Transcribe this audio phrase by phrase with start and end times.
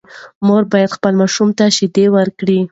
[0.45, 2.59] مور باید خپل ماشوم ته شیدې ورکړي.